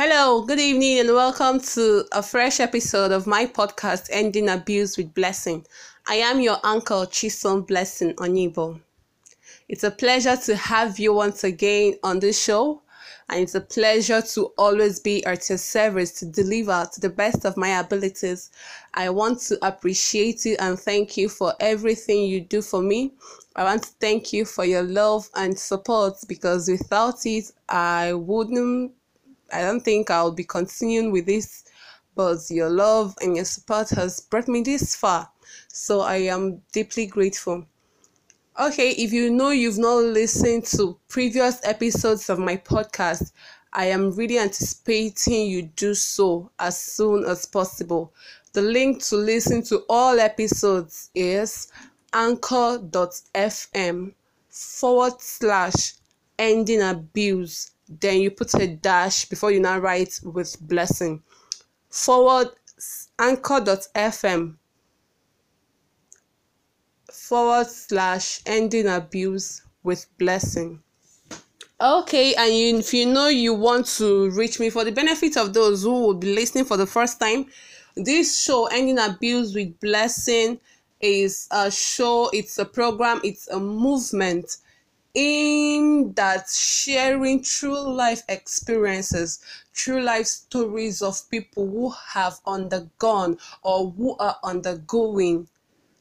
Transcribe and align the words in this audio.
Hello, 0.00 0.42
good 0.42 0.60
evening, 0.60 1.00
and 1.00 1.08
welcome 1.08 1.58
to 1.58 2.04
a 2.12 2.22
fresh 2.22 2.60
episode 2.60 3.10
of 3.10 3.26
my 3.26 3.46
podcast, 3.46 4.08
Ending 4.12 4.48
Abuse 4.48 4.96
with 4.96 5.12
Blessing. 5.12 5.66
I 6.06 6.14
am 6.14 6.40
your 6.40 6.58
uncle, 6.62 7.04
Chisom 7.04 7.66
Blessing 7.66 8.12
Onibo. 8.14 8.80
It's 9.68 9.82
a 9.82 9.90
pleasure 9.90 10.36
to 10.36 10.54
have 10.54 11.00
you 11.00 11.12
once 11.14 11.42
again 11.42 11.96
on 12.04 12.20
this 12.20 12.40
show, 12.40 12.80
and 13.28 13.40
it's 13.40 13.56
a 13.56 13.60
pleasure 13.60 14.22
to 14.22 14.52
always 14.56 15.00
be 15.00 15.26
at 15.26 15.48
your 15.48 15.58
service 15.58 16.12
to 16.20 16.26
deliver 16.26 16.88
to 16.92 17.00
the 17.00 17.10
best 17.10 17.44
of 17.44 17.56
my 17.56 17.80
abilities. 17.80 18.52
I 18.94 19.10
want 19.10 19.40
to 19.48 19.58
appreciate 19.66 20.44
you 20.44 20.54
and 20.60 20.78
thank 20.78 21.16
you 21.16 21.28
for 21.28 21.54
everything 21.58 22.22
you 22.22 22.40
do 22.40 22.62
for 22.62 22.80
me. 22.80 23.14
I 23.56 23.64
want 23.64 23.82
to 23.82 23.90
thank 23.98 24.32
you 24.32 24.44
for 24.44 24.64
your 24.64 24.84
love 24.84 25.28
and 25.34 25.58
support 25.58 26.18
because 26.28 26.68
without 26.68 27.26
it, 27.26 27.50
I 27.68 28.12
wouldn't 28.12 28.92
I 29.52 29.62
don't 29.62 29.80
think 29.80 30.10
I'll 30.10 30.32
be 30.32 30.44
continuing 30.44 31.12
with 31.12 31.26
this, 31.26 31.64
but 32.14 32.38
your 32.50 32.70
love 32.70 33.16
and 33.20 33.36
your 33.36 33.44
support 33.44 33.90
has 33.90 34.20
brought 34.20 34.48
me 34.48 34.62
this 34.62 34.94
far. 34.94 35.30
So 35.68 36.00
I 36.00 36.16
am 36.16 36.62
deeply 36.72 37.06
grateful. 37.06 37.66
Okay, 38.60 38.90
if 38.90 39.12
you 39.12 39.30
know 39.30 39.50
you've 39.50 39.78
not 39.78 39.98
listened 39.98 40.64
to 40.66 40.98
previous 41.08 41.60
episodes 41.64 42.28
of 42.28 42.38
my 42.38 42.56
podcast, 42.56 43.32
I 43.72 43.86
am 43.86 44.10
really 44.10 44.38
anticipating 44.38 45.46
you 45.46 45.62
do 45.62 45.94
so 45.94 46.50
as 46.58 46.76
soon 46.76 47.24
as 47.24 47.46
possible. 47.46 48.12
The 48.54 48.62
link 48.62 49.02
to 49.04 49.16
listen 49.16 49.62
to 49.64 49.84
all 49.88 50.18
episodes 50.18 51.10
is 51.14 51.70
anchor.fm 52.12 54.14
forward 54.48 55.20
slash 55.20 55.94
ending 56.38 56.82
abuse 56.82 57.72
then 57.88 58.20
you 58.20 58.30
put 58.30 58.54
a 58.54 58.66
dash 58.66 59.24
before 59.26 59.50
you 59.50 59.60
now 59.60 59.78
write 59.78 60.20
with 60.22 60.56
blessing. 60.60 61.22
Forward 61.90 62.48
anchor.fm 63.18 64.56
forward 67.10 67.66
slash 67.66 68.40
ending 68.46 68.86
abuse 68.86 69.62
with 69.82 70.06
blessing. 70.18 70.82
Okay 71.80 72.34
and 72.34 72.52
you, 72.54 72.78
if 72.78 72.92
you 72.92 73.06
know 73.06 73.28
you 73.28 73.54
want 73.54 73.86
to 73.98 74.30
reach 74.30 74.58
me 74.58 74.68
for 74.68 74.84
the 74.84 74.90
benefit 74.90 75.36
of 75.36 75.54
those 75.54 75.82
who 75.84 75.92
will 75.92 76.14
be 76.14 76.34
listening 76.34 76.64
for 76.64 76.76
the 76.76 76.86
first 76.86 77.20
time 77.20 77.46
this 77.94 78.40
show 78.40 78.66
ending 78.66 78.98
abuse 78.98 79.54
with 79.54 79.78
blessing 79.78 80.58
is 81.00 81.46
a 81.52 81.70
show 81.70 82.30
it's 82.32 82.58
a 82.58 82.64
program 82.64 83.20
it's 83.22 83.46
a 83.48 83.60
movement 83.60 84.56
aimed 85.14 86.18
at 86.18 86.48
sharing 86.48 87.42
true 87.42 87.80
life 87.80 88.22
experiences, 88.28 89.40
true 89.74 90.00
life 90.00 90.26
stories 90.26 91.02
of 91.02 91.28
people 91.30 91.66
who 91.66 91.90
have 91.90 92.40
undergone 92.46 93.38
or 93.62 93.90
who 93.90 94.16
are 94.18 94.38
undergoing 94.44 95.48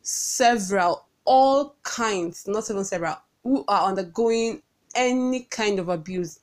several, 0.01 1.05
all 1.25 1.75
kinds, 1.83 2.47
not 2.47 2.69
even 2.69 2.85
several, 2.85 3.15
who 3.43 3.63
are 3.67 3.87
undergoing 3.87 4.61
any 4.95 5.41
kind 5.41 5.79
of 5.79 5.89
abuse 5.89 6.39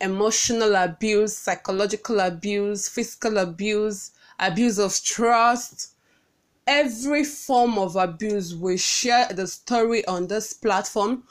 emotional 0.00 0.74
abuse, 0.76 1.36
psychological 1.36 2.20
abuse, 2.20 2.88
physical 2.88 3.38
abuse, 3.38 4.12
abuse 4.38 4.78
of 4.78 4.98
trust. 5.02 5.92
Every 6.66 7.24
form 7.24 7.78
of 7.78 7.96
abuse, 7.96 8.54
we 8.54 8.76
share 8.76 9.28
the 9.32 9.46
story 9.46 10.04
on 10.06 10.26
this 10.26 10.52
platform 10.52 11.24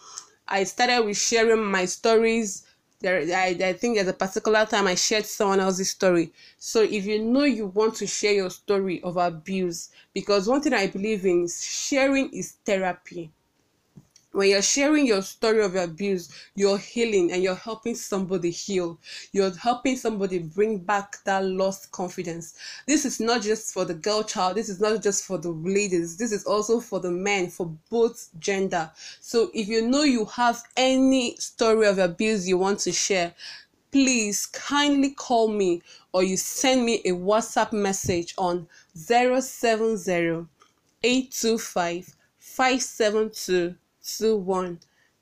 I 0.50 0.64
started 0.64 1.06
with 1.06 1.18
sharing 1.18 1.64
my 1.64 1.86
stories. 1.86 2.66
There, 3.02 3.22
I, 3.22 3.56
I 3.64 3.74
think 3.74 3.96
there's 3.96 4.08
a 4.08 4.14
particular 4.14 4.66
time 4.66 4.88
I 4.88 4.96
shared 4.96 5.26
someone 5.26 5.60
else's 5.60 5.92
story. 5.92 6.34
So 6.58 6.82
if 6.82 7.06
you 7.06 7.24
know 7.24 7.44
you 7.44 7.68
want 7.68 7.96
to 7.96 8.08
share 8.08 8.34
your 8.34 8.50
story 8.50 9.02
of 9.04 9.16
abuse, 9.16 9.90
because 10.14 10.48
one 10.50 10.62
thing 10.62 10.74
I 10.74 10.88
believe 10.88 11.26
in 11.26 11.44
is 11.44 11.64
sharing 11.64 12.30
is 12.32 12.58
therapy 12.66 13.32
when 14.32 14.50
you're 14.50 14.62
sharing 14.62 15.08
your 15.08 15.24
story 15.24 15.64
of 15.64 15.76
abuse, 15.76 16.30
you're 16.54 16.78
healing 16.78 17.32
and 17.32 17.42
you're 17.42 17.56
helping 17.56 17.96
somebody 17.96 18.52
heal. 18.52 19.00
You're 19.32 19.56
helping 19.56 19.96
somebody 19.96 20.38
bring 20.40 20.78
back 20.78 21.18
that 21.24 21.44
lost 21.44 21.92
confidence. 21.92 22.54
This 22.86 23.06
is 23.06 23.20
not 23.20 23.42
just 23.42 23.74
for 23.74 23.86
the 23.86 23.96
girl 23.96 24.24
child, 24.24 24.58
this 24.58 24.70
is 24.70 24.80
not 24.80 25.02
just 25.02 25.26
for 25.26 25.40
the 25.40 25.50
ladies, 25.50 26.16
this 26.18 26.32
is 26.32 26.46
also 26.46 26.80
for 26.80 27.00
the 27.00 27.10
men, 27.10 27.50
for 27.50 27.76
both 27.90 28.30
gender. 28.40 28.92
So 29.20 29.50
if 29.54 29.68
you 29.68 29.88
know 29.88 30.04
you 30.04 30.26
have 30.26 30.62
any 30.78 31.36
story 31.38 31.88
of 31.88 31.98
abuse 31.98 32.48
you 32.48 32.58
want 32.58 32.80
to 32.82 32.92
share, 32.92 33.34
please 33.92 34.46
kindly 34.46 35.10
call 35.12 35.48
me 35.48 35.82
or 36.14 36.24
you 36.24 36.38
send 36.38 36.86
me 36.86 37.02
a 37.06 37.12
WhatsApp 37.12 37.74
message 37.74 38.36
on 38.38 38.68
070 38.94 40.46
825 41.02 42.16
572 42.38 43.76
two 44.18 44.38
one 44.38 44.80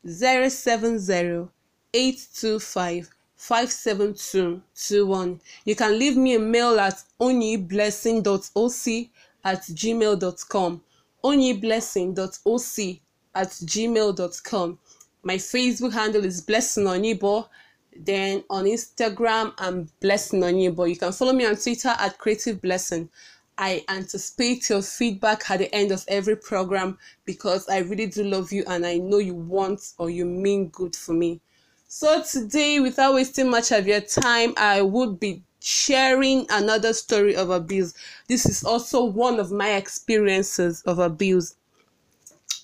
zero 0.07 0.49
seven 0.49 0.99
zero 0.99 1.51
eight 1.93 2.27
two 2.35 2.59
five 2.59 3.09
five 3.35 3.71
seven 3.71 4.13
two 4.13 4.61
two 4.75 5.05
one. 5.05 5.39
You 5.65 5.75
can 5.75 5.97
leave 5.97 6.17
me 6.17 6.35
a 6.35 6.39
mail 6.39 6.79
at 6.79 7.03
onyiblessing.oc 7.19 9.09
at 9.43 9.61
gmail.com. 9.61 10.81
onyiblessing.oc 11.23 12.99
at 13.35 13.49
gmail.com. 13.49 14.79
My 15.23 15.35
Facebook 15.35 15.93
handle 15.93 16.25
is 16.25 16.41
Blessing 16.41 16.85
Onibo. 16.85 17.47
Then 17.95 18.43
on 18.49 18.65
Instagram, 18.65 19.53
I'm 19.57 19.89
Blessing 19.99 20.41
Onibo. 20.41 20.89
You 20.89 20.95
can 20.95 21.11
follow 21.11 21.33
me 21.33 21.45
on 21.45 21.55
Twitter 21.55 21.93
at 21.97 22.17
Creative 22.17 22.61
Blessing. 22.61 23.09
I 23.57 23.83
anticipate 23.89 24.69
your 24.69 24.81
feedback 24.81 25.49
at 25.49 25.59
the 25.59 25.73
end 25.73 25.91
of 25.91 26.05
every 26.07 26.35
program 26.35 26.97
because 27.25 27.67
I 27.67 27.79
really 27.79 28.05
do 28.05 28.23
love 28.23 28.51
you 28.51 28.63
and 28.67 28.85
I 28.85 28.97
know 28.97 29.17
you 29.17 29.33
want 29.33 29.93
or 29.97 30.09
you 30.09 30.25
mean 30.25 30.69
good 30.69 30.95
for 30.95 31.13
me. 31.13 31.41
So, 31.87 32.21
today, 32.21 32.79
without 32.79 33.13
wasting 33.13 33.49
much 33.49 33.71
of 33.71 33.87
your 33.87 34.01
time, 34.01 34.53
I 34.57 34.81
would 34.81 35.19
be 35.19 35.41
sharing 35.59 36.45
another 36.49 36.93
story 36.93 37.35
of 37.35 37.49
abuse. 37.49 37.93
This 38.27 38.45
is 38.45 38.63
also 38.63 39.03
one 39.03 39.39
of 39.39 39.51
my 39.51 39.73
experiences 39.75 40.81
of 40.83 40.99
abuse. 40.99 41.55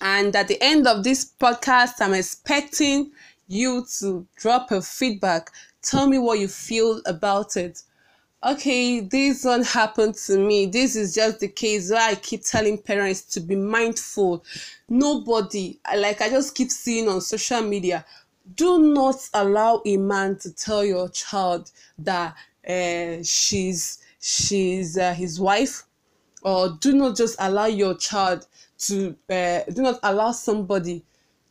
And 0.00 0.36
at 0.36 0.48
the 0.48 0.62
end 0.62 0.86
of 0.86 1.02
this 1.02 1.24
podcast, 1.24 1.94
I'm 2.00 2.14
expecting 2.14 3.12
you 3.48 3.86
to 3.98 4.26
drop 4.36 4.70
a 4.70 4.80
feedback. 4.82 5.50
Tell 5.82 6.06
me 6.06 6.18
what 6.18 6.38
you 6.38 6.48
feel 6.48 7.00
about 7.06 7.56
it 7.56 7.82
okay, 8.44 9.00
this 9.00 9.44
one 9.44 9.62
happened 9.62 10.14
to 10.14 10.38
me. 10.38 10.66
This 10.66 10.96
is 10.96 11.14
just 11.14 11.40
the 11.40 11.48
case 11.48 11.90
where 11.90 12.00
I 12.00 12.14
keep 12.14 12.44
telling 12.44 12.78
parents 12.78 13.22
to 13.34 13.40
be 13.40 13.56
mindful. 13.56 14.44
Nobody, 14.88 15.78
like 15.96 16.20
I 16.20 16.28
just 16.28 16.54
keep 16.54 16.70
seeing 16.70 17.08
on 17.08 17.20
social 17.20 17.62
media, 17.62 18.04
do 18.56 18.78
not 18.78 19.16
allow 19.32 19.80
a 19.86 19.96
man 19.96 20.36
to 20.40 20.52
tell 20.52 20.84
your 20.84 21.08
child 21.08 21.70
that 21.98 22.34
uh, 22.68 23.22
she's 23.22 24.02
she's 24.20 24.98
uh, 24.98 25.14
his 25.14 25.40
wife, 25.40 25.84
or 26.42 26.76
do 26.80 26.92
not 26.92 27.16
just 27.16 27.36
allow 27.38 27.66
your 27.66 27.94
child 27.96 28.46
to 28.78 29.16
uh, 29.30 29.60
do 29.72 29.82
not 29.82 29.98
allow 30.02 30.32
somebody 30.32 31.02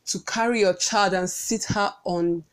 to 0.05 0.19
carry 0.19 0.59
your 0.59 0.75
child 0.75 1.13
and 1.13 1.29
sit 1.29 1.63
her 1.63 1.91
on 2.03 2.43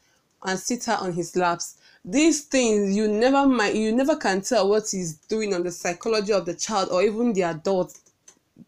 and 0.45 0.59
sit 0.59 0.85
her 0.85 0.97
on 1.01 1.13
his 1.13 1.37
laps 1.37 1.77
these 2.05 2.45
things 2.45 2.97
you 2.97 3.09
never 3.09 3.47
might 3.47 3.75
you 3.75 3.93
never 3.93 4.17
can 4.17 4.41
tell 4.41 4.69
what 4.69 4.89
he's 4.91 5.15
doing 5.15 5.55
on 5.55 5.63
the 5.63 5.71
psychology 5.71 6.33
of 6.33 6.47
the 6.47 6.55
child 6.55 6.89
or 6.91 7.03
even 7.03 7.33
the 7.33 7.43
adult 7.43 7.99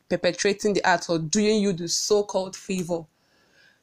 perpetrating 0.09 0.75
the 0.75 0.87
act 0.87 1.09
or 1.09 1.19
doing 1.19 1.63
you 1.63 1.73
the 1.73 1.89
so-called 1.89 2.55
favor. 2.55 3.05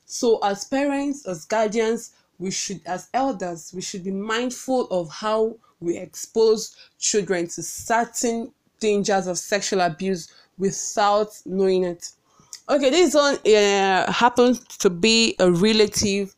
So 0.05 0.39
as 0.43 0.65
parents 0.65 1.25
as 1.25 1.45
guardians 1.45 2.11
we 2.37 2.51
should 2.51 2.81
as 2.85 3.09
elders 3.13 3.71
we 3.73 3.81
should 3.81 4.03
be 4.03 4.11
mindful 4.11 4.87
of 4.91 5.09
how 5.09 5.55
we 5.79 5.97
expose 5.97 6.75
children 6.99 7.47
to 7.47 7.63
certain 7.63 8.52
dangers 8.79 9.28
of 9.28 9.37
sexual 9.37 9.81
abuse 9.81 10.31
without 10.59 11.29
knowing 11.45 11.85
it. 11.85 12.11
Okay 12.69 12.91
this 12.91 13.16
one 13.16 13.37
uh, 13.47 14.11
happens 14.11 14.59
to 14.78 14.91
be 14.91 15.35
a 15.40 15.52
relative 15.52 16.35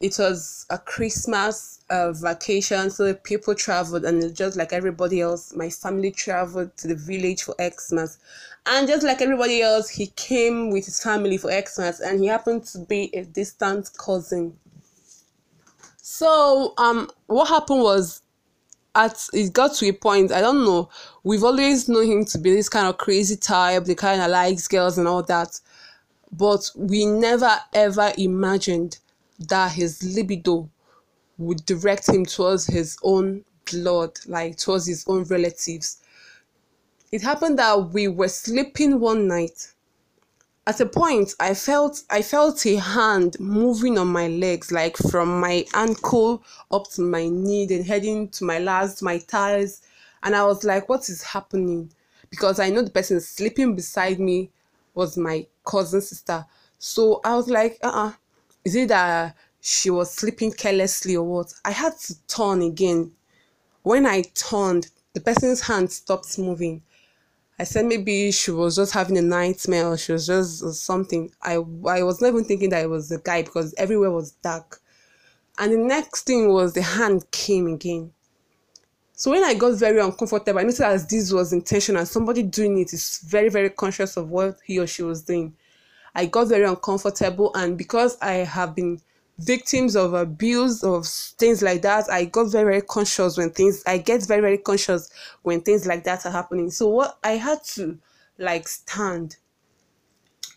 it 0.00 0.18
was 0.18 0.66
a 0.70 0.78
Christmas 0.78 1.80
uh, 1.90 2.12
vacation, 2.12 2.90
so 2.90 3.12
people 3.12 3.54
traveled, 3.54 4.04
and 4.04 4.34
just 4.34 4.56
like 4.56 4.72
everybody 4.72 5.20
else, 5.20 5.54
my 5.54 5.68
family 5.68 6.10
traveled 6.10 6.74
to 6.78 6.88
the 6.88 6.94
village 6.94 7.42
for 7.42 7.54
Xmas. 7.60 8.18
And 8.64 8.88
just 8.88 9.04
like 9.04 9.20
everybody 9.20 9.60
else, 9.60 9.90
he 9.90 10.06
came 10.16 10.70
with 10.70 10.86
his 10.86 11.02
family 11.02 11.36
for 11.36 11.50
Xmas, 11.50 12.00
and 12.00 12.20
he 12.20 12.26
happened 12.26 12.64
to 12.68 12.78
be 12.78 13.10
a 13.14 13.24
distant 13.24 13.90
cousin. 13.98 14.56
So, 15.98 16.72
um, 16.78 17.10
what 17.26 17.48
happened 17.48 17.82
was, 17.82 18.22
at 18.94 19.28
it 19.34 19.52
got 19.52 19.74
to 19.74 19.88
a 19.88 19.92
point. 19.92 20.32
I 20.32 20.40
don't 20.40 20.64
know. 20.64 20.88
We've 21.22 21.44
always 21.44 21.88
known 21.88 22.06
him 22.06 22.24
to 22.24 22.38
be 22.38 22.52
this 22.52 22.68
kind 22.68 22.88
of 22.88 22.98
crazy 22.98 23.36
type, 23.36 23.84
the 23.84 23.94
kind 23.94 24.20
of 24.20 24.30
likes 24.30 24.66
girls 24.66 24.98
and 24.98 25.06
all 25.06 25.22
that, 25.24 25.60
but 26.32 26.70
we 26.74 27.04
never 27.04 27.50
ever 27.74 28.12
imagined 28.16 28.98
that 29.40 29.72
his 29.72 30.02
libido 30.02 30.70
would 31.38 31.64
direct 31.66 32.08
him 32.08 32.26
towards 32.26 32.66
his 32.66 32.98
own 33.02 33.44
blood, 33.70 34.18
like 34.26 34.56
towards 34.58 34.86
his 34.86 35.04
own 35.08 35.24
relatives. 35.24 35.98
It 37.12 37.22
happened 37.22 37.56
that 37.60 37.90
we 37.92 38.08
were 38.08 38.26
sleeping 38.26 38.98
one 38.98 39.28
night. 39.28 39.72
At 40.66 40.80
a 40.80 40.86
point, 40.86 41.34
I 41.40 41.54
felt 41.54 42.02
I 42.10 42.22
felt 42.22 42.64
a 42.66 42.76
hand 42.76 43.38
moving 43.40 43.98
on 43.98 44.08
my 44.08 44.28
legs, 44.28 44.72
like 44.72 44.96
from 44.96 45.40
my 45.40 45.66
ankle 45.74 46.42
up 46.70 46.88
to 46.92 47.02
my 47.02 47.28
knee, 47.28 47.66
then 47.66 47.84
heading 47.84 48.28
to 48.30 48.44
my 48.44 48.58
last, 48.58 49.02
my 49.02 49.18
thighs, 49.18 49.82
and 50.22 50.34
I 50.34 50.44
was 50.46 50.64
like, 50.64 50.88
"What 50.88 51.08
is 51.10 51.22
happening?" 51.22 51.92
Because 52.30 52.58
I 52.60 52.70
know 52.70 52.82
the 52.82 52.90
person 52.90 53.20
sleeping 53.20 53.76
beside 53.76 54.20
me 54.20 54.50
was 54.94 55.16
my 55.18 55.46
cousin 55.66 56.00
sister. 56.00 56.46
So 56.78 57.20
I 57.24 57.36
was 57.36 57.48
like, 57.48 57.78
"Uh, 57.82 57.88
uh 57.88 58.12
is 58.64 58.74
it 58.74 58.88
that 58.88 59.36
she 59.60 59.90
was 59.90 60.12
sleeping 60.12 60.52
carelessly 60.52 61.16
or 61.16 61.24
what?" 61.24 61.52
I 61.64 61.72
had 61.72 61.98
to 61.98 62.14
turn 62.26 62.62
again. 62.62 63.12
When 63.82 64.06
I 64.06 64.22
turned, 64.22 64.90
the 65.14 65.20
person's 65.20 65.62
hand 65.62 65.90
stopped 65.92 66.38
moving 66.38 66.82
I 67.60 67.64
said 67.64 67.84
maybe 67.84 68.32
she 68.32 68.52
was 68.52 68.76
just 68.76 68.94
having 68.94 69.18
a 69.18 69.22
nightmare 69.22 69.88
or 69.88 69.98
she 69.98 70.12
was 70.12 70.26
just 70.26 70.64
something. 70.82 71.30
I 71.42 71.56
I 71.86 72.02
was 72.02 72.18
not 72.22 72.28
even 72.28 72.44
thinking 72.44 72.70
that 72.70 72.82
it 72.84 72.88
was 72.88 73.12
a 73.12 73.18
guy 73.18 73.42
because 73.42 73.74
everywhere 73.76 74.10
was 74.10 74.30
dark. 74.42 74.80
And 75.58 75.70
the 75.70 75.76
next 75.76 76.22
thing 76.22 76.50
was 76.54 76.72
the 76.72 76.80
hand 76.80 77.30
came 77.32 77.66
again. 77.66 78.12
So 79.12 79.30
when 79.32 79.44
I 79.44 79.52
got 79.52 79.74
very 79.78 80.00
uncomfortable, 80.00 80.58
I 80.58 80.62
noticed 80.62 80.80
as 80.80 81.06
this 81.06 81.32
was 81.34 81.52
intentional. 81.52 82.06
Somebody 82.06 82.44
doing 82.44 82.78
it 82.78 82.94
is 82.94 83.20
very, 83.26 83.50
very 83.50 83.68
conscious 83.68 84.16
of 84.16 84.30
what 84.30 84.56
he 84.64 84.78
or 84.78 84.86
she 84.86 85.02
was 85.02 85.22
doing. 85.22 85.54
I 86.14 86.26
got 86.26 86.48
very 86.48 86.64
uncomfortable, 86.64 87.52
and 87.54 87.76
because 87.78 88.18
I 88.20 88.32
have 88.32 88.74
been 88.74 89.00
victims 89.40 89.96
of 89.96 90.12
abuse 90.12 90.84
of 90.84 91.06
things 91.06 91.62
like 91.62 91.80
that 91.80 92.10
i 92.10 92.24
got 92.26 92.50
very 92.52 92.64
very 92.64 92.82
conscious 92.82 93.38
when 93.38 93.50
things 93.50 93.82
i 93.86 93.96
get 93.96 94.22
very 94.26 94.42
very 94.42 94.58
conscious 94.58 95.10
when 95.42 95.60
things 95.62 95.86
like 95.86 96.04
that 96.04 96.26
are 96.26 96.32
happening. 96.32 96.70
So 96.70 96.88
what 96.88 97.18
i 97.24 97.32
had 97.32 97.64
to 97.74 97.98
like 98.38 98.68
stand. 98.68 99.36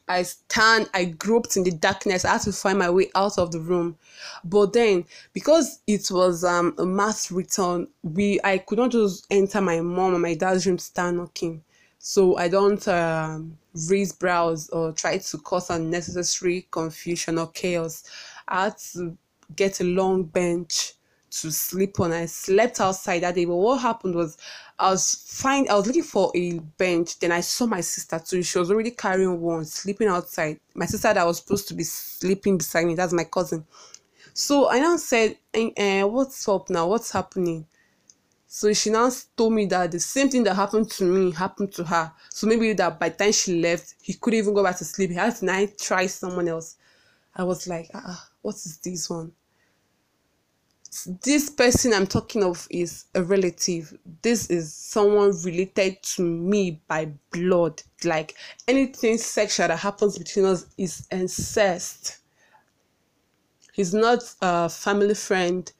I 0.07 0.23
stand 0.23 0.89
i 0.93 1.05
groped 1.05 1.55
in 1.55 1.63
the 1.63 1.71
darkness. 1.71 2.25
I 2.25 2.33
had 2.33 2.41
to 2.41 2.51
find 2.51 2.77
my 2.77 2.89
way 2.89 3.09
out 3.15 3.37
of 3.37 3.51
the 3.53 3.59
room. 3.59 3.97
But 4.43 4.73
then 4.73 5.05
because 5.31 5.79
it 5.87 6.11
was 6.11 6.43
um 6.43 6.75
a 6.77 6.85
mass 6.85 7.31
return 7.31 7.87
we 8.01 8.39
i 8.43 8.57
could 8.57 8.79
not 8.79 8.91
just 8.91 9.25
enter 9.31 9.61
my 9.61 9.79
mom 9.79 10.13
and 10.13 10.21
my 10.21 10.33
dad's 10.33 10.67
room 10.67 10.77
start 10.77 11.15
knocking. 11.15 11.63
So 11.99 12.35
i 12.37 12.49
don't 12.49 12.85
um, 12.89 13.57
raise 13.89 14.11
brows 14.11 14.69
or 14.69 14.91
try 14.91 15.17
to 15.17 15.37
cause 15.39 15.69
unnecessary 15.69 16.67
confusion 16.71 17.37
or 17.37 17.47
chaos 17.47 18.03
I 18.47 18.65
had 18.65 18.77
to 18.93 19.17
get 19.55 19.79
a 19.79 19.83
long 19.83 20.23
bench 20.23 20.93
to 21.31 21.51
sleep 21.51 21.99
on. 21.99 22.11
I 22.11 22.25
slept 22.27 22.79
outside 22.79 23.19
that 23.19 23.35
day, 23.35 23.45
but 23.45 23.55
what 23.55 23.81
happened 23.81 24.15
was 24.15 24.37
I 24.77 24.91
was 24.91 25.23
fine. 25.27 25.67
I 25.69 25.75
was 25.75 25.87
looking 25.87 26.03
for 26.03 26.31
a 26.35 26.59
bench. 26.59 27.19
Then 27.19 27.31
I 27.31 27.41
saw 27.41 27.65
my 27.65 27.81
sister 27.81 28.19
too. 28.19 28.43
She 28.43 28.59
was 28.59 28.69
already 28.69 28.91
carrying 28.91 29.39
one, 29.41 29.65
sleeping 29.65 30.07
outside. 30.07 30.59
My 30.75 30.85
sister 30.85 31.13
that 31.13 31.25
was 31.25 31.37
supposed 31.37 31.67
to 31.69 31.73
be 31.73 31.83
sleeping 31.83 32.57
beside 32.57 32.85
me. 32.85 32.95
That's 32.95 33.13
my 33.13 33.23
cousin. 33.23 33.65
So 34.33 34.69
I 34.69 34.79
now 34.79 34.97
said, 34.97 35.37
uh, 35.55 36.07
"What's 36.07 36.47
up 36.47 36.69
now? 36.69 36.87
What's 36.87 37.11
happening?" 37.11 37.67
So 38.55 38.71
she 38.71 38.91
now 38.91 39.09
told 39.35 39.53
me 39.53 39.65
that 39.65 39.91
the 39.91 39.99
same 39.99 40.29
thing 40.29 40.43
that 40.43 40.53
happened 40.53 40.91
to 40.91 41.03
me 41.05 41.31
happened 41.31 41.71
to 41.73 41.83
her. 41.85 42.11
So 42.29 42.45
maybe 42.45 42.71
that 42.73 42.99
by 42.99 43.09
the 43.09 43.15
time 43.15 43.31
she 43.31 43.59
left, 43.59 43.95
he 43.99 44.13
couldn't 44.13 44.37
even 44.37 44.53
go 44.53 44.63
back 44.63 44.77
to 44.77 44.85
sleep. 44.85 45.09
He 45.09 45.15
had 45.15 45.35
to 45.37 45.67
try 45.79 46.05
someone 46.05 46.47
else. 46.47 46.75
I 47.35 47.45
was 47.45 47.67
like, 47.67 47.89
ah, 47.95 48.29
what 48.43 48.53
is 48.53 48.77
this 48.77 49.09
one? 49.09 49.31
This 51.23 51.49
person 51.49 51.93
I'm 51.93 52.05
talking 52.05 52.43
of 52.43 52.67
is 52.69 53.05
a 53.15 53.23
relative. 53.23 53.97
This 54.21 54.51
is 54.51 54.71
someone 54.71 55.31
related 55.41 56.03
to 56.03 56.21
me 56.21 56.79
by 56.87 57.11
blood. 57.31 57.81
Like 58.03 58.35
anything 58.67 59.17
sexual 59.17 59.69
that 59.69 59.79
happens 59.79 60.15
between 60.15 60.45
us 60.45 60.67
is 60.77 61.07
incest. 61.11 62.19
He's 63.73 63.95
not 63.95 64.21
a 64.43 64.69
family 64.69 65.15
friend. 65.15 65.71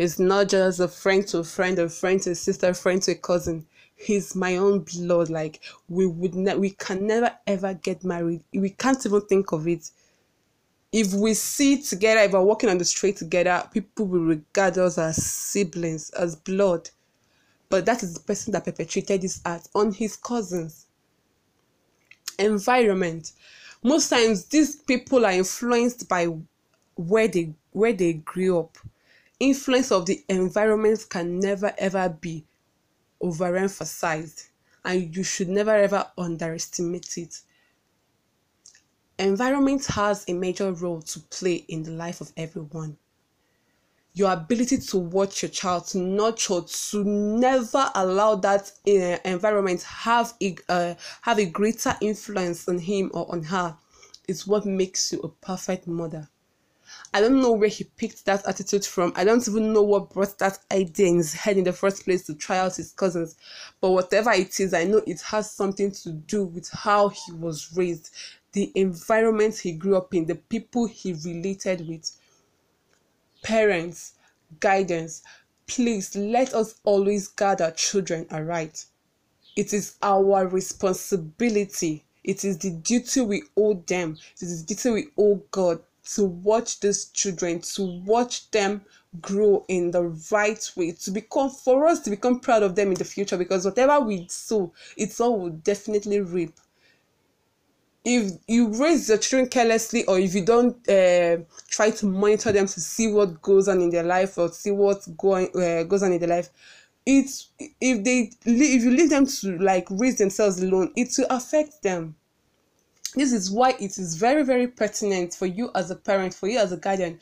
He's 0.00 0.18
not 0.18 0.48
just 0.48 0.80
a 0.80 0.88
friend 0.88 1.26
to 1.28 1.40
a 1.40 1.44
friend, 1.44 1.78
a 1.78 1.88
friend 1.90 2.22
to 2.22 2.30
a 2.30 2.34
sister, 2.34 2.70
a 2.70 2.74
friend 2.74 3.02
to 3.02 3.12
a 3.12 3.16
cousin. 3.16 3.66
He's 3.94 4.34
my 4.34 4.56
own 4.56 4.78
blood. 4.80 5.28
Like 5.28 5.60
we 5.90 6.06
would 6.06 6.34
ne- 6.34 6.56
we 6.56 6.70
can 6.70 7.06
never 7.06 7.36
ever 7.46 7.74
get 7.74 8.02
married. 8.02 8.42
We 8.54 8.70
can't 8.70 9.04
even 9.04 9.20
think 9.20 9.52
of 9.52 9.68
it 9.68 9.90
if 10.90 11.12
we 11.12 11.34
see 11.34 11.82
together, 11.82 12.20
if 12.20 12.32
we're 12.32 12.40
walking 12.42 12.70
on 12.70 12.78
the 12.78 12.84
street 12.84 13.16
together, 13.16 13.68
people 13.72 14.06
will 14.06 14.20
regard 14.24 14.78
us 14.78 14.96
as 14.96 15.22
siblings, 15.22 16.08
as 16.10 16.34
blood. 16.34 16.88
But 17.68 17.84
that 17.84 18.02
is 18.02 18.14
the 18.14 18.20
person 18.20 18.52
that 18.52 18.64
perpetrated 18.64 19.20
this 19.20 19.40
act 19.44 19.68
on 19.74 19.92
his 19.92 20.16
cousins. 20.16 20.86
Environment. 22.38 23.32
Most 23.82 24.08
times 24.08 24.46
these 24.46 24.76
people 24.76 25.26
are 25.26 25.32
influenced 25.32 26.08
by 26.08 26.26
where 26.96 27.28
they 27.28 27.54
where 27.72 27.92
they 27.92 28.14
grew 28.14 28.58
up. 28.60 28.78
Influence 29.40 29.90
of 29.90 30.06
the 30.06 30.22
environment 30.28 31.06
can 31.08 31.40
never 31.40 31.74
ever 31.78 32.08
be 32.08 32.46
overemphasized 33.22 34.48
and 34.84 35.14
you 35.16 35.22
should 35.22 35.48
never 35.48 35.74
ever 35.74 36.10
underestimate 36.16 37.16
it 37.18 37.40
Environment 39.20 39.84
has 39.84 40.24
a 40.28 40.32
major 40.32 40.72
role 40.72 41.02
to 41.02 41.20
play 41.20 41.56
in 41.68 41.82
the 41.82 41.90
life 41.90 42.22
of 42.22 42.32
everyone. 42.38 42.96
Your 44.14 44.32
ability 44.32 44.78
to 44.78 44.96
watch 44.96 45.42
your 45.42 45.50
child, 45.50 45.88
to 45.88 45.98
nurture, 45.98 46.62
to 46.62 47.04
never 47.04 47.90
allow 47.94 48.36
that 48.36 48.72
uh, 48.88 49.18
environment 49.26 49.82
have 49.82 50.32
a 50.40 50.56
uh, 50.70 50.94
have 51.20 51.38
a 51.38 51.44
greater 51.44 51.94
influence 52.00 52.66
on 52.66 52.78
him 52.78 53.10
or 53.12 53.30
on 53.30 53.42
her, 53.42 53.76
is 54.26 54.46
what 54.46 54.64
makes 54.64 55.12
you 55.12 55.20
a 55.20 55.28
perfect 55.28 55.86
mother. 55.86 56.26
I 57.12 57.20
don't 57.20 57.40
know 57.40 57.52
where 57.52 57.68
he 57.68 57.84
picked 57.84 58.24
that 58.26 58.46
attitude 58.46 58.84
from. 58.84 59.12
I 59.16 59.24
don't 59.24 59.46
even 59.48 59.72
know 59.72 59.82
what 59.82 60.10
brought 60.10 60.38
that 60.38 60.58
idea 60.72 61.08
in 61.08 61.16
his 61.16 61.34
head 61.34 61.56
in 61.56 61.64
the 61.64 61.72
first 61.72 62.04
place 62.04 62.24
to 62.26 62.34
try 62.34 62.58
out 62.58 62.76
his 62.76 62.92
cousins. 62.92 63.36
But 63.80 63.90
whatever 63.90 64.30
it 64.30 64.60
is, 64.60 64.74
I 64.74 64.84
know 64.84 65.02
it 65.06 65.20
has 65.22 65.50
something 65.50 65.90
to 65.90 66.12
do 66.12 66.44
with 66.44 66.70
how 66.70 67.08
he 67.08 67.32
was 67.32 67.72
raised 67.76 68.10
the 68.52 68.72
environment 68.74 69.58
he 69.58 69.72
grew 69.72 69.96
up 69.96 70.14
in, 70.14 70.26
the 70.26 70.34
people 70.34 70.86
he 70.86 71.12
related 71.12 71.86
with, 71.88 72.10
parents, 73.42 74.14
guidance. 74.58 75.22
Please 75.66 76.16
let 76.16 76.52
us 76.54 76.80
always 76.84 77.28
guard 77.28 77.60
our 77.60 77.70
children 77.72 78.26
aright. 78.30 78.86
It 79.56 79.72
is 79.72 79.96
our 80.02 80.46
responsibility. 80.46 82.04
It 82.24 82.44
is 82.44 82.58
the 82.58 82.70
duty 82.70 83.20
we 83.20 83.42
owe 83.56 83.74
them. 83.74 84.18
It 84.36 84.42
is 84.42 84.64
the 84.64 84.74
duty 84.74 84.90
we 84.90 85.06
owe 85.16 85.42
God 85.50 85.80
to 86.14 86.24
watch 86.24 86.80
these 86.80 87.06
children, 87.06 87.60
to 87.60 88.02
watch 88.04 88.50
them 88.50 88.82
grow 89.20 89.64
in 89.68 89.90
the 89.90 90.02
right 90.30 90.70
way, 90.76 90.92
to 90.92 91.10
become 91.10 91.50
for 91.50 91.86
us 91.86 92.00
to 92.00 92.10
become 92.10 92.40
proud 92.40 92.62
of 92.62 92.74
them 92.74 92.88
in 92.88 92.94
the 92.94 93.04
future 93.04 93.36
because 93.36 93.64
whatever 93.64 94.00
we 94.00 94.26
sow, 94.28 94.72
it's 94.96 95.20
all 95.20 95.38
will 95.38 95.50
definitely 95.50 96.20
reap. 96.20 96.54
If 98.02 98.32
you 98.48 98.68
raise 98.68 99.08
your 99.10 99.18
children 99.18 99.50
carelessly 99.50 100.04
or 100.06 100.18
if 100.18 100.34
you 100.34 100.42
don't 100.44 100.76
uh, 100.88 101.38
try 101.68 101.90
to 101.90 102.06
monitor 102.06 102.50
them 102.50 102.66
to 102.66 102.80
see 102.80 103.12
what 103.12 103.42
goes 103.42 103.68
on 103.68 103.82
in 103.82 103.90
their 103.90 104.02
life 104.02 104.38
or 104.38 104.48
see 104.48 104.70
what 104.70 105.06
going 105.18 105.48
uh, 105.54 105.82
goes 105.82 106.02
on 106.02 106.12
in 106.12 106.18
their 106.18 106.28
life 106.28 106.48
it's 107.06 107.48
if 107.58 108.04
they 108.04 108.30
if 108.44 108.82
you 108.82 108.90
leave 108.90 109.10
them 109.10 109.26
to 109.26 109.58
like 109.58 109.86
raise 109.90 110.18
themselves 110.18 110.62
alone 110.62 110.92
it 110.96 111.12
will 111.18 111.26
affect 111.30 111.82
them 111.82 112.14
this 113.14 113.32
is 113.32 113.50
why 113.50 113.70
it 113.80 113.98
is 113.98 114.16
very 114.16 114.42
very 114.42 114.66
pertinent 114.66 115.34
for 115.34 115.46
you 115.46 115.70
as 115.74 115.90
a 115.90 115.96
parent 115.96 116.34
for 116.34 116.48
you 116.48 116.58
as 116.58 116.72
a 116.72 116.76
guardian 116.76 117.18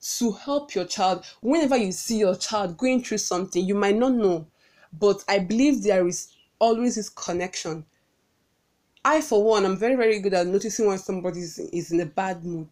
to 0.00 0.32
help 0.32 0.74
your 0.74 0.84
child 0.84 1.24
whenever 1.40 1.76
you 1.76 1.92
see 1.92 2.18
your 2.18 2.34
child 2.34 2.76
going 2.76 3.02
through 3.02 3.18
something 3.18 3.64
you 3.64 3.74
might 3.74 3.96
not 3.96 4.12
know 4.12 4.46
but 4.98 5.24
i 5.28 5.38
believe 5.38 5.82
there 5.82 6.06
is 6.06 6.32
always 6.58 6.96
this 6.96 7.08
connection 7.08 7.84
I, 9.04 9.20
for 9.20 9.42
one, 9.42 9.64
I'm 9.64 9.76
very, 9.76 9.96
very 9.96 10.20
good 10.20 10.34
at 10.34 10.46
noticing 10.46 10.86
when 10.86 10.98
somebody 10.98 11.40
is, 11.40 11.58
is 11.58 11.90
in 11.90 12.00
a 12.00 12.06
bad 12.06 12.44
mood. 12.44 12.68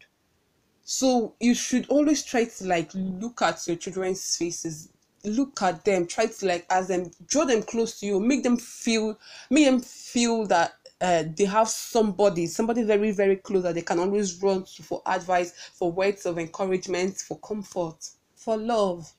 So 0.84 1.34
you 1.40 1.54
should 1.54 1.86
always 1.88 2.24
try 2.24 2.44
to 2.44 2.64
like 2.66 2.90
look 2.94 3.42
at 3.42 3.66
your 3.66 3.76
children's 3.76 4.36
faces, 4.36 4.90
look 5.24 5.62
at 5.62 5.84
them, 5.84 6.06
try 6.06 6.26
to 6.26 6.46
like 6.46 6.66
ask 6.70 6.88
them, 6.88 7.10
draw 7.26 7.44
them 7.44 7.62
close 7.62 8.00
to 8.00 8.06
you, 8.06 8.20
make 8.20 8.42
them 8.42 8.56
feel, 8.56 9.18
make 9.50 9.66
them 9.66 9.80
feel 9.80 10.46
that 10.46 10.74
uh, 11.00 11.24
they 11.36 11.44
have 11.44 11.68
somebody, 11.68 12.46
somebody 12.46 12.82
very, 12.82 13.10
very 13.10 13.36
close 13.36 13.62
that 13.62 13.74
they 13.74 13.82
can 13.82 13.98
always 13.98 14.42
run 14.42 14.64
to 14.64 14.82
for 14.82 15.02
advice, 15.06 15.52
for 15.74 15.90
words 15.90 16.26
of 16.26 16.38
encouragement, 16.38 17.16
for 17.16 17.38
comfort, 17.38 17.96
for 18.36 18.56
love. 18.56 19.10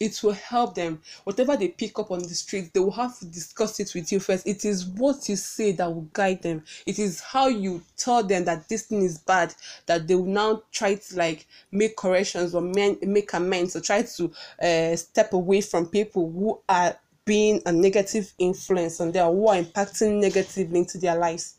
It 0.00 0.22
will 0.22 0.32
help 0.32 0.74
them. 0.74 1.00
Whatever 1.24 1.56
they 1.56 1.68
pick 1.68 1.98
up 1.98 2.10
on 2.10 2.20
the 2.20 2.28
street 2.28 2.72
they 2.72 2.80
will 2.80 2.90
have 2.90 3.18
to 3.18 3.26
discuss 3.26 3.80
it 3.80 3.92
with 3.94 4.10
you 4.12 4.20
first. 4.20 4.46
It 4.46 4.64
is 4.64 4.84
what 4.86 5.28
you 5.28 5.36
say 5.36 5.72
that 5.72 5.92
will 5.92 6.08
guide 6.12 6.42
them. 6.42 6.64
It 6.86 6.98
is 6.98 7.20
how 7.20 7.48
you 7.48 7.82
tell 7.96 8.22
them 8.22 8.44
that 8.44 8.68
this 8.68 8.82
thing 8.86 9.02
is 9.02 9.18
bad 9.18 9.54
that 9.86 10.06
they 10.06 10.14
will 10.14 10.24
now 10.24 10.62
try 10.72 10.96
to 10.96 11.16
like 11.16 11.46
make 11.70 11.96
corrections 11.96 12.54
or 12.54 12.60
men, 12.60 12.98
make 13.02 13.32
amends 13.32 13.76
or 13.76 13.80
try 13.80 14.02
to 14.02 14.32
uh, 14.62 14.96
step 14.96 15.32
away 15.32 15.60
from 15.60 15.86
people 15.86 16.30
who 16.30 16.60
are 16.68 16.96
being 17.24 17.62
a 17.64 17.72
negative 17.72 18.32
influence 18.38 19.00
on 19.00 19.10
them 19.10 19.32
who 19.32 19.48
are 19.48 19.56
impacting 19.56 20.20
negatively 20.20 20.80
into 20.80 20.98
their 20.98 21.16
lives. 21.16 21.56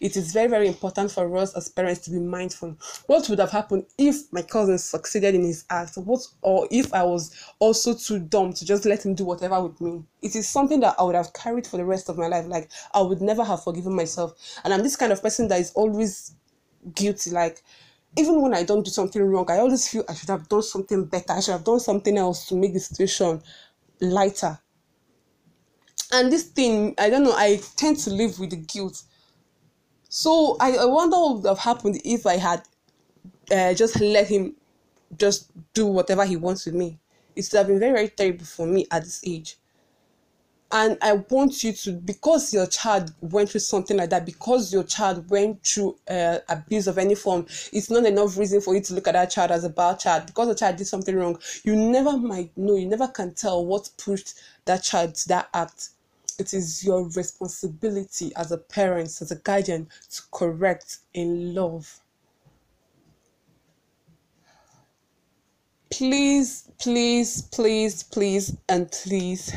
It 0.00 0.16
is 0.16 0.32
very, 0.32 0.48
very 0.48 0.68
important 0.68 1.10
for 1.10 1.36
us 1.36 1.54
as 1.54 1.68
parents 1.68 2.02
to 2.02 2.10
be 2.10 2.20
mindful. 2.20 2.76
What 3.06 3.28
would 3.28 3.40
have 3.40 3.50
happened 3.50 3.86
if 3.98 4.32
my 4.32 4.42
cousin 4.42 4.78
succeeded 4.78 5.34
in 5.34 5.42
his 5.42 5.64
act? 5.70 5.96
What 5.96 6.20
or 6.42 6.68
if 6.70 6.94
I 6.94 7.02
was 7.02 7.34
also 7.58 7.94
too 7.94 8.20
dumb 8.20 8.52
to 8.52 8.64
just 8.64 8.84
let 8.84 9.04
him 9.04 9.14
do 9.14 9.24
whatever 9.24 9.60
with 9.60 9.80
me? 9.80 10.04
It 10.22 10.36
is 10.36 10.48
something 10.48 10.78
that 10.80 10.94
I 10.98 11.02
would 11.02 11.16
have 11.16 11.32
carried 11.32 11.66
for 11.66 11.78
the 11.78 11.84
rest 11.84 12.08
of 12.08 12.16
my 12.16 12.28
life. 12.28 12.46
Like 12.46 12.70
I 12.94 13.02
would 13.02 13.20
never 13.20 13.42
have 13.42 13.64
forgiven 13.64 13.94
myself. 13.94 14.34
And 14.62 14.72
I'm 14.72 14.82
this 14.82 14.96
kind 14.96 15.10
of 15.10 15.20
person 15.20 15.48
that 15.48 15.60
is 15.60 15.72
always 15.72 16.32
guilty. 16.94 17.32
Like 17.32 17.64
even 18.16 18.40
when 18.40 18.54
I 18.54 18.62
don't 18.62 18.84
do 18.84 18.90
something 18.92 19.20
wrong, 19.20 19.50
I 19.50 19.58
always 19.58 19.88
feel 19.88 20.04
I 20.08 20.14
should 20.14 20.30
have 20.30 20.48
done 20.48 20.62
something 20.62 21.06
better. 21.06 21.32
I 21.32 21.40
should 21.40 21.52
have 21.52 21.64
done 21.64 21.80
something 21.80 22.16
else 22.16 22.46
to 22.46 22.54
make 22.54 22.72
the 22.72 22.80
situation 22.80 23.42
lighter 24.00 24.60
and 26.12 26.32
this 26.32 26.44
thing 26.44 26.94
i 26.98 27.10
don't 27.10 27.24
know 27.24 27.34
i 27.36 27.60
tend 27.76 27.98
to 27.98 28.10
live 28.10 28.38
with 28.38 28.50
the 28.50 28.56
guilt. 28.56 29.02
So 30.08 30.56
i, 30.60 30.72
I 30.72 30.84
wonder 30.84 31.16
what 31.16 31.36
would 31.36 31.48
have 31.48 31.58
happened 31.58 32.00
if 32.04 32.26
i 32.26 32.36
had 32.36 32.62
uh, 33.50 33.74
just 33.74 34.00
let 34.00 34.26
him 34.26 34.54
just 35.16 35.50
do 35.72 35.86
whatever 35.86 36.24
he 36.26 36.36
wants 36.36 36.66
with 36.66 36.74
me. 36.74 36.98
It 37.34 37.48
would 37.50 37.58
have 37.58 37.66
been 37.66 37.80
very 37.80 37.92
very 37.92 38.08
terrible 38.08 38.44
for 38.44 38.66
me 38.66 38.86
at 38.90 39.04
this 39.04 39.22
age. 39.26 39.56
And 40.70 40.98
i 41.00 41.12
want 41.12 41.64
you 41.64 41.72
to 41.72 41.92
because 41.92 42.52
your 42.52 42.66
child 42.66 43.14
went 43.22 43.50
through 43.50 43.60
something 43.60 43.96
like 43.96 44.10
that 44.10 44.26
because 44.26 44.70
your 44.70 44.84
child 44.84 45.28
went 45.30 45.62
through 45.64 45.96
uh, 46.10 46.38
abuse 46.48 46.86
of 46.86 46.98
any 46.98 47.14
form 47.14 47.46
it's 47.72 47.88
not 47.88 48.04
enough 48.04 48.36
reason 48.36 48.60
for 48.60 48.74
you 48.74 48.82
to 48.82 48.92
look 48.92 49.08
at 49.08 49.12
that 49.12 49.30
child 49.30 49.50
as 49.50 49.64
a 49.64 49.70
bad 49.70 49.98
child. 49.98 50.26
Because 50.26 50.48
the 50.48 50.54
child 50.54 50.76
did 50.76 50.86
something 50.86 51.16
wrong 51.16 51.38
you 51.64 51.74
never 51.74 52.18
might 52.18 52.56
know 52.56 52.76
you 52.76 52.86
never 52.86 53.08
can 53.08 53.32
tell 53.32 53.64
what 53.64 53.88
pushed 53.96 54.34
that 54.66 54.82
child 54.82 55.14
to 55.14 55.28
that 55.28 55.48
act 55.54 55.88
it 56.38 56.54
is 56.54 56.84
your 56.84 57.08
responsibility 57.10 58.32
as 58.36 58.52
a 58.52 58.58
parent, 58.58 59.08
as 59.20 59.30
a 59.30 59.36
guardian, 59.36 59.88
to 60.10 60.22
correct 60.30 60.98
in 61.14 61.54
love. 61.54 62.00
Please, 65.90 66.70
please, 66.78 67.42
please, 67.42 68.02
please, 68.04 68.56
and 68.68 68.90
please. 68.92 69.52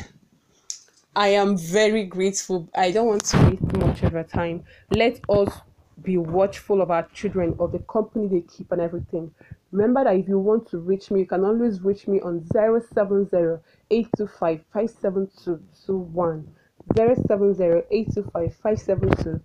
I 1.14 1.28
am 1.28 1.58
very 1.58 2.04
grateful. 2.04 2.68
I 2.74 2.90
don't 2.90 3.06
want 3.06 3.24
to 3.26 3.36
waste 3.50 3.76
much 3.76 4.02
of 4.02 4.14
your 4.14 4.24
time. 4.24 4.64
Let 4.90 5.20
us 5.28 5.60
be 6.02 6.16
watchful 6.16 6.80
of 6.80 6.90
our 6.90 7.06
children, 7.08 7.54
of 7.60 7.72
the 7.72 7.78
company 7.80 8.28
they 8.28 8.40
keep, 8.40 8.72
and 8.72 8.80
everything. 8.80 9.30
Remember 9.72 10.04
that 10.04 10.16
if 10.16 10.26
you 10.26 10.38
want 10.38 10.68
to 10.70 10.78
reach 10.78 11.10
me, 11.10 11.20
you 11.20 11.26
can 11.26 11.44
always 11.44 11.80
reach 11.82 12.08
me 12.08 12.20
on 12.22 12.44
070 12.52 13.60
825 13.90 14.64
57221. 14.72 16.48
070 16.96 19.40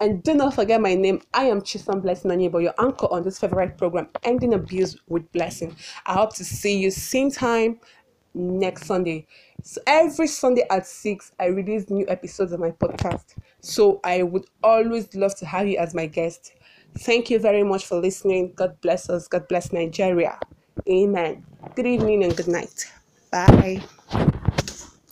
And 0.00 0.22
do 0.22 0.34
not 0.34 0.54
forget 0.54 0.80
my 0.80 0.94
name. 0.94 1.20
I 1.34 1.44
am 1.44 1.60
Chisom 1.60 2.02
Blessing 2.02 2.30
Anibo, 2.30 2.62
your 2.62 2.74
uncle 2.78 3.08
on 3.08 3.22
this 3.22 3.38
favorite 3.38 3.76
program, 3.76 4.08
Ending 4.22 4.54
Abuse 4.54 4.96
with 5.08 5.30
Blessing. 5.32 5.76
I 6.06 6.14
hope 6.14 6.34
to 6.36 6.44
see 6.44 6.78
you 6.78 6.90
same 6.90 7.30
time 7.30 7.80
next 8.34 8.86
Sunday. 8.86 9.26
So 9.62 9.80
every 9.86 10.28
Sunday 10.28 10.64
at 10.70 10.86
6, 10.86 11.32
I 11.38 11.46
release 11.46 11.90
new 11.90 12.06
episodes 12.08 12.52
of 12.52 12.60
my 12.60 12.70
podcast. 12.70 13.34
So 13.60 14.00
I 14.04 14.22
would 14.22 14.46
always 14.62 15.14
love 15.14 15.34
to 15.36 15.46
have 15.46 15.66
you 15.66 15.78
as 15.78 15.94
my 15.94 16.06
guest. 16.06 16.52
Thank 16.98 17.30
you 17.30 17.38
very 17.38 17.62
much 17.62 17.86
for 17.86 18.00
listening. 18.00 18.52
God 18.54 18.80
bless 18.80 19.10
us. 19.10 19.28
God 19.28 19.48
bless 19.48 19.72
Nigeria. 19.72 20.38
Amen. 20.88 21.44
Good 21.74 21.86
evening 21.86 22.24
and 22.24 22.36
good 22.36 22.48
night. 22.48 22.90
Bye. 23.30 23.82